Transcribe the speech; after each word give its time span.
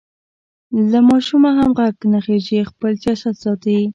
له 0.91 0.99
ماشومه 1.09 1.49
هم 1.57 1.69
غږ 1.79 1.95
نه 2.11 2.19
خېژي؛ 2.25 2.59
خپل 2.69 2.91
سیاست 3.03 3.35
ساتي. 3.43 3.79